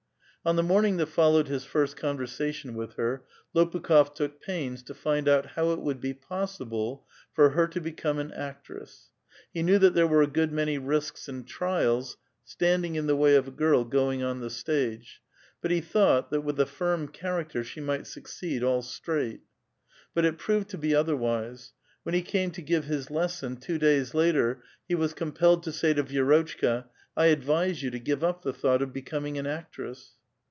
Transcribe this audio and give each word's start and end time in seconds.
On 0.43 0.55
the 0.55 0.63
morning 0.63 0.97
that 0.97 1.05
followed 1.05 1.47
his 1.49 1.65
first 1.65 1.95
conversation 1.95 2.73
with 2.73 2.95
her, 2.95 3.25
Lopukh6f 3.53 4.15
took 4.15 4.41
pains 4.41 4.81
to 4.81 4.95
find 4.95 5.29
out 5.29 5.45
how 5.45 5.69
it 5.69 5.79
would 5.81 6.01
be 6.01 6.15
possi 6.15 6.67
ble 6.67 7.05
for 7.31 7.51
her 7.51 7.67
to 7.67 7.79
become 7.79 8.17
an 8.17 8.31
actress. 8.31 9.11
He 9.53 9.61
knew 9.61 9.77
that 9.77 9.93
there 9.93 10.07
were 10.07 10.23
a 10.23 10.27
good 10.27 10.51
many 10.51 10.79
risks 10.79 11.27
and 11.29 11.47
trials 11.47 12.17
standing 12.43 12.95
in 12.95 13.05
the 13.05 13.15
way 13.15 13.35
of 13.35 13.47
a 13.47 13.51
girl 13.51 13.85
going 13.85 14.23
on 14.23 14.39
the 14.39 14.49
stage; 14.49 15.21
but 15.61 15.69
he 15.69 15.79
thought 15.79 16.31
that 16.31 16.41
with 16.41 16.59
a 16.59 16.65
firm 16.65 17.07
character 17.07 17.63
she 17.63 17.79
might 17.79 18.07
succeed 18.07 18.63
all 18.63 18.81
straight. 18.81 19.41
But 20.15 20.25
it 20.25 20.39
proved 20.39 20.69
to 20.69 20.77
be 20.79 20.95
other 20.95 21.15
wise. 21.15 21.73
When 22.01 22.15
he 22.15 22.23
came 22.23 22.49
to 22.53 22.63
give 22.63 22.85
his 22.85 23.11
lesson, 23.11 23.57
two 23.57 23.77
days 23.77 24.15
later, 24.15 24.63
he 24.87 24.95
was 24.95 25.13
compelled 25.13 25.61
to 25.65 25.71
say 25.71 25.93
to 25.93 26.03
Vi^rotchka,'' 26.03 26.85
I 27.15 27.27
advise 27.27 27.83
you 27.83 27.91
to 27.91 27.99
give 27.99 28.23
up 28.23 28.41
the 28.41 28.53
thought 28.53 28.81
of 28.81 28.91
becoming 28.91 29.37
an 29.37 29.45
actress." 29.45 30.13